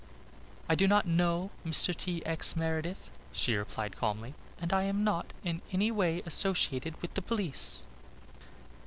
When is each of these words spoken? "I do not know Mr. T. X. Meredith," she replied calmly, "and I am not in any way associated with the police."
"I 0.67 0.73
do 0.73 0.87
not 0.87 1.05
know 1.05 1.51
Mr. 1.63 1.95
T. 1.95 2.25
X. 2.25 2.55
Meredith," 2.55 3.11
she 3.31 3.53
replied 3.55 3.95
calmly, 3.95 4.33
"and 4.59 4.73
I 4.73 4.81
am 4.81 5.03
not 5.03 5.31
in 5.43 5.61
any 5.71 5.91
way 5.91 6.23
associated 6.25 6.99
with 7.03 7.13
the 7.13 7.21
police." 7.21 7.85